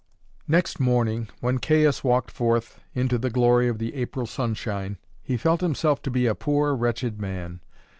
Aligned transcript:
Next 0.47 0.79
morning, 0.79 1.29
when 1.41 1.59
Caius 1.59 2.03
walked 2.03 2.31
forth 2.31 2.79
into 2.95 3.19
the 3.19 3.29
glory 3.29 3.67
of 3.67 3.77
the 3.77 3.93
April 3.93 4.25
sunshine, 4.25 4.97
he 5.21 5.37
felt 5.37 5.61
himself 5.61 6.01
to 6.01 6.09
be 6.09 6.25
a 6.25 6.33
poor, 6.33 6.73
wretched 6.73 7.21
man. 7.21 7.59